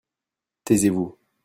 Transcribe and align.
taisez-vous. 0.65 1.11